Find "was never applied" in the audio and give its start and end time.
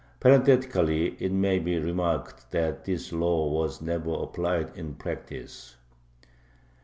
3.47-4.75